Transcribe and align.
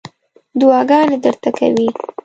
دعاګانې 0.59 1.17
درته 1.23 1.49
کوي. 1.57 1.87